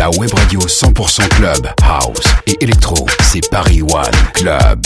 [0.00, 4.80] La web radio 100% club, house et électro, c'est Paris One Club.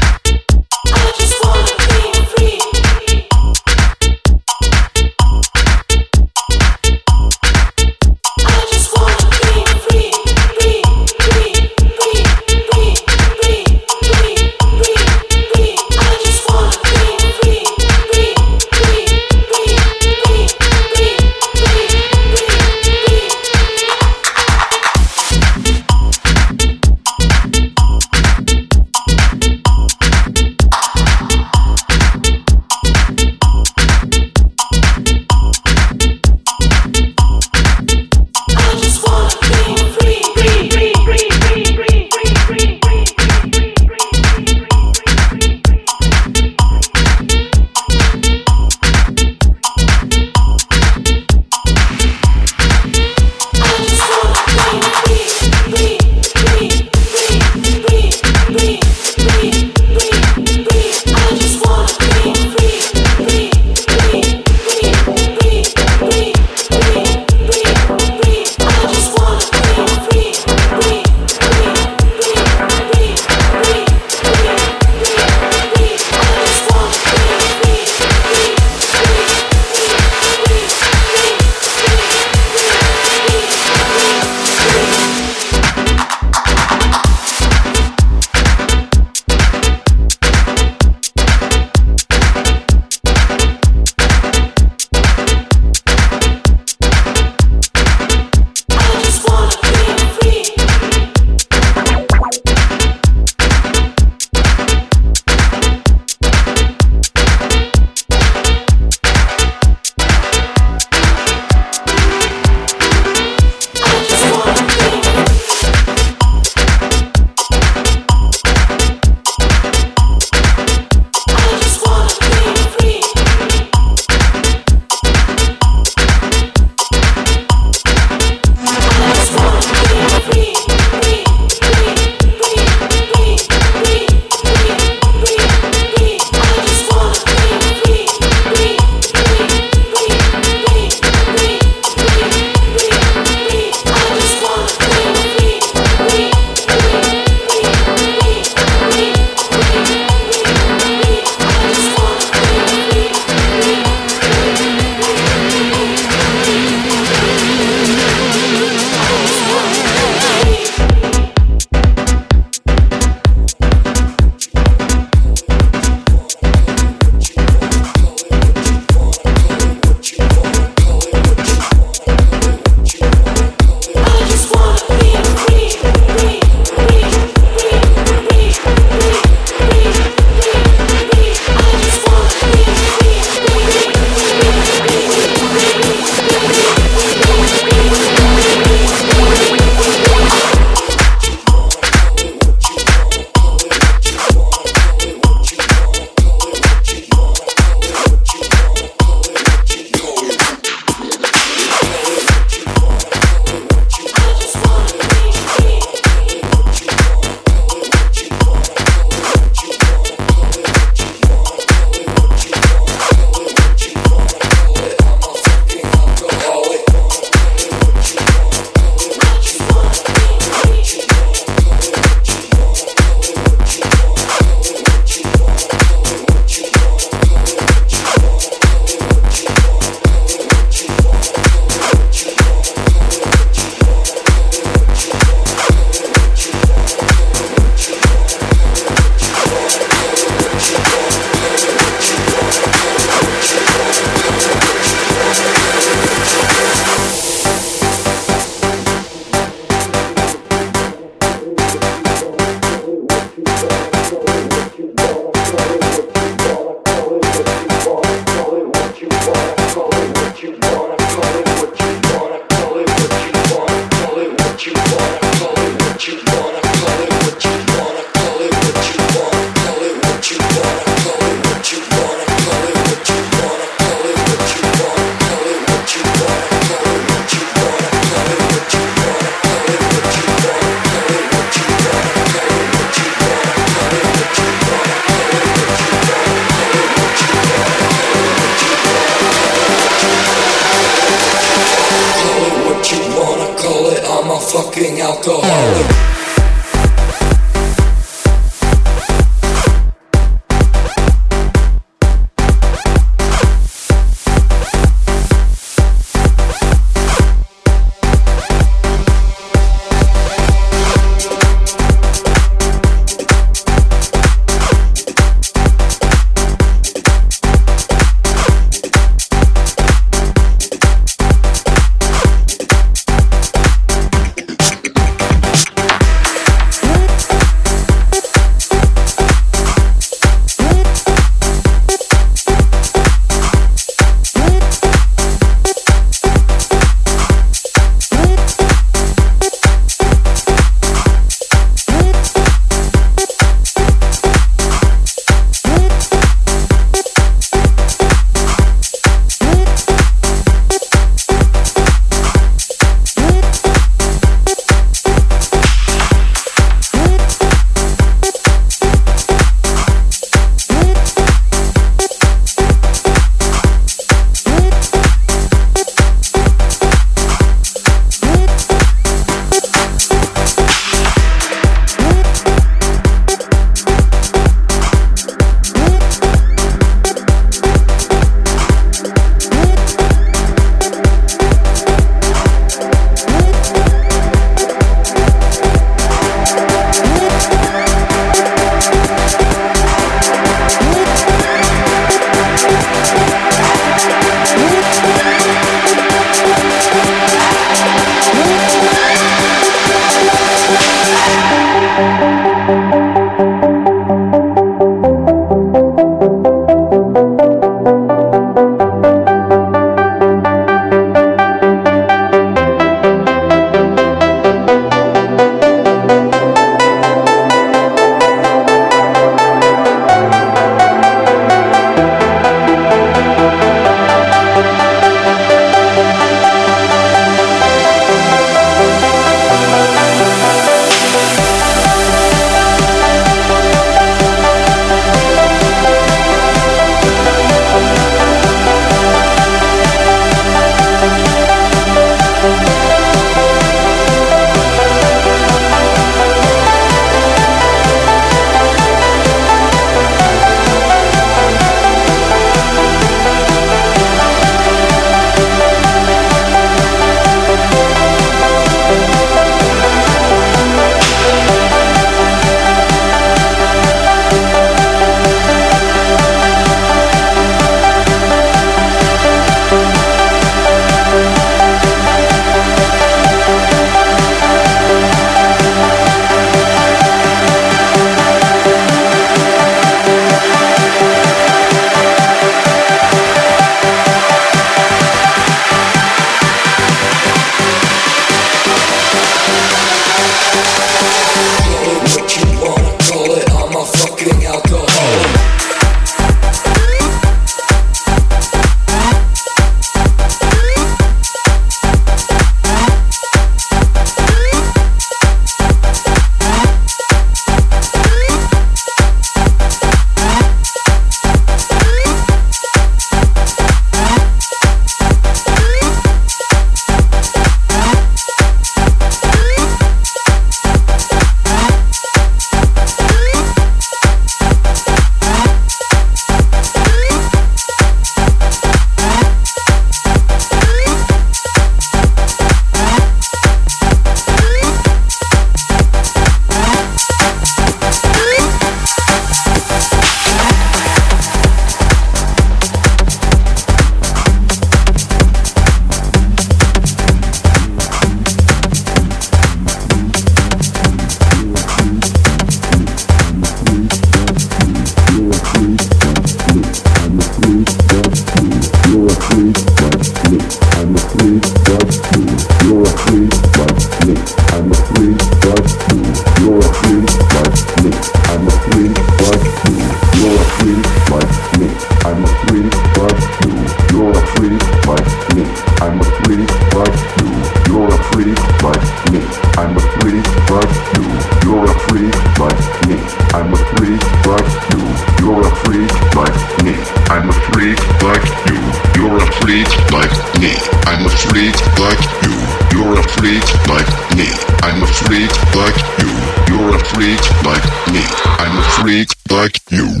[599.30, 600.00] like you.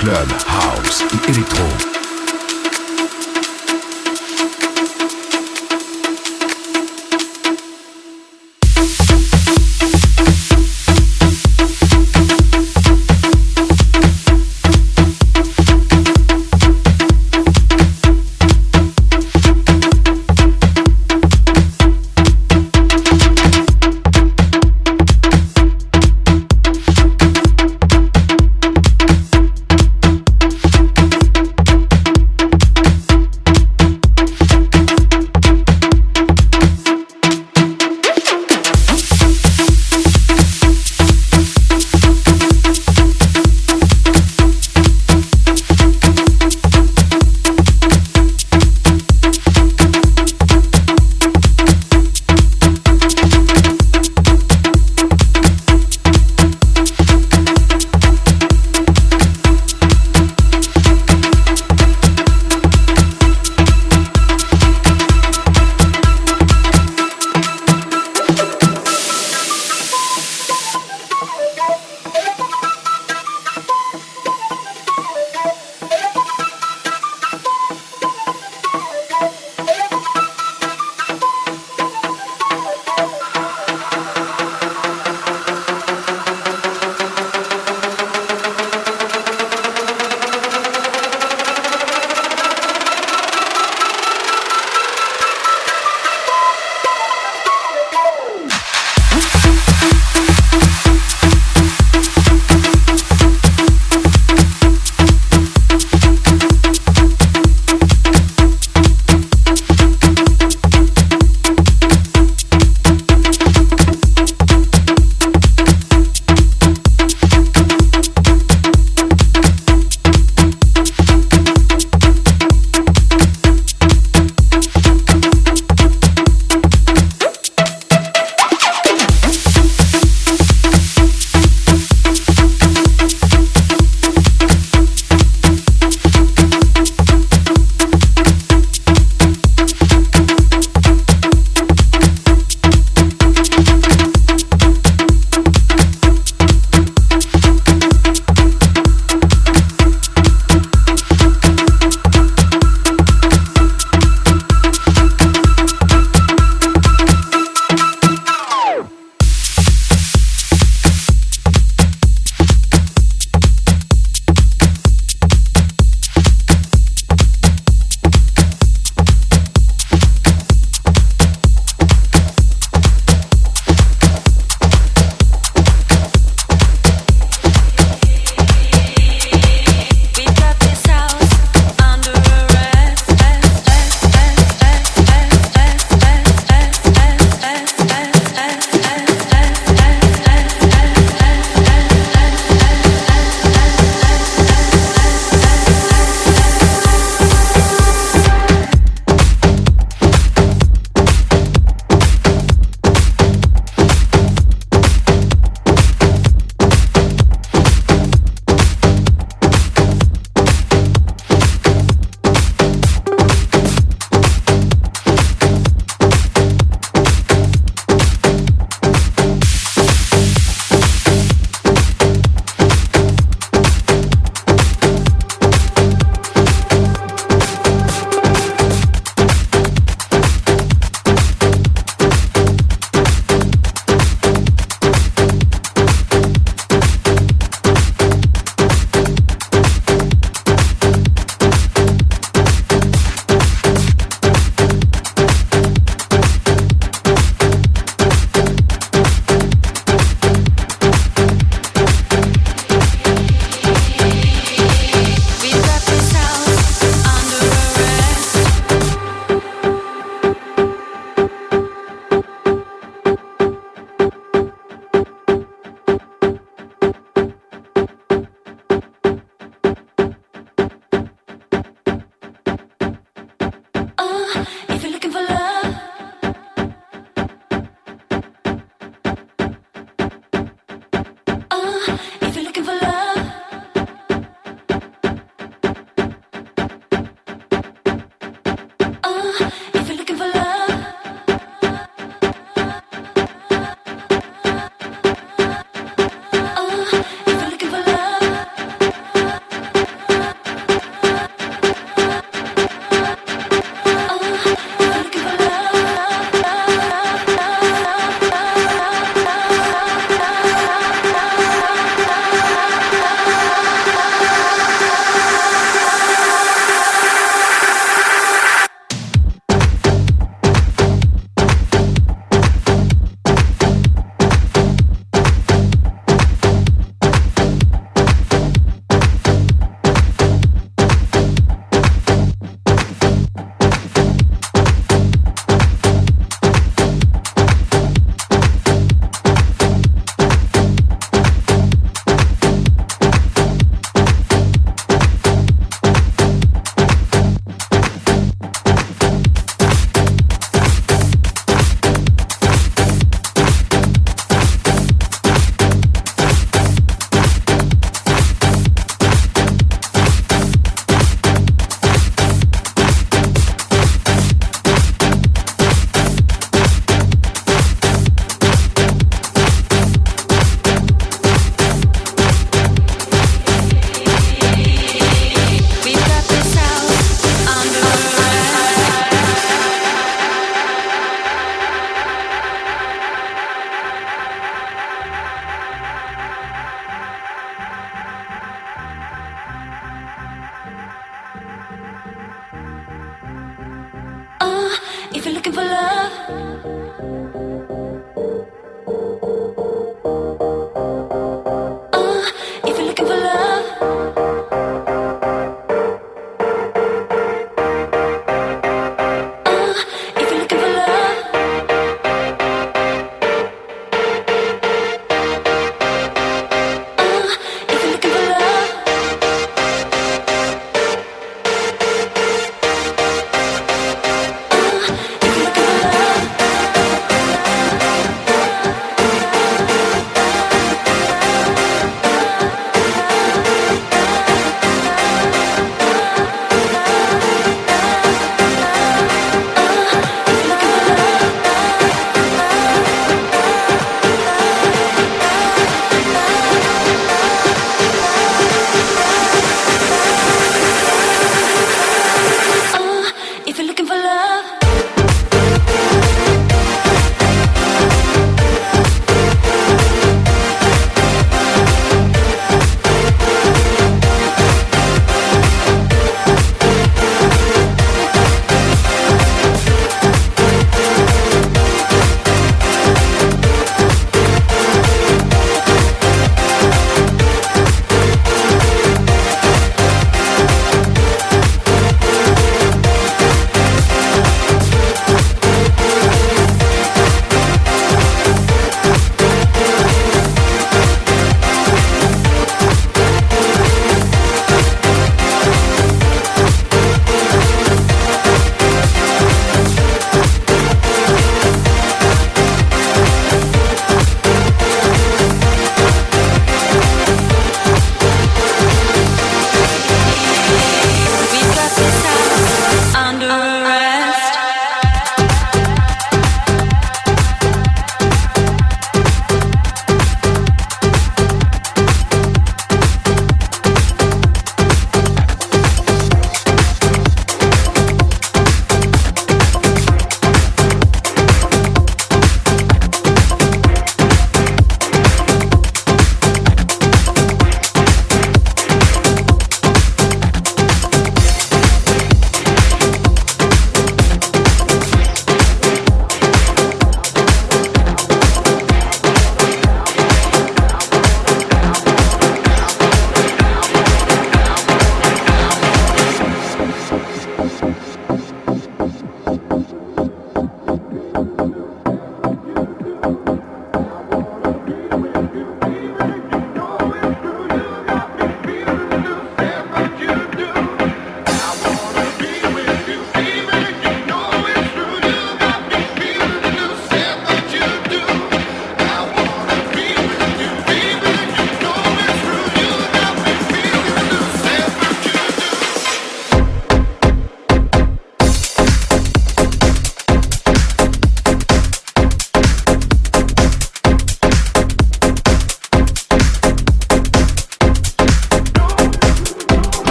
[0.00, 0.49] club,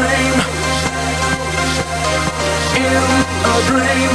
[0.00, 0.34] dream.
[2.80, 2.94] In
[3.44, 4.12] a dream.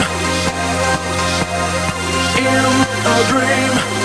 [2.42, 2.66] In
[3.06, 3.96] a dream.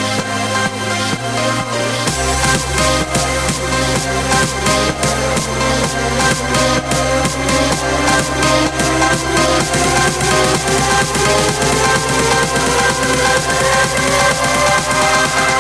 [15.33, 15.60] We'll.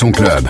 [0.00, 0.48] Son club,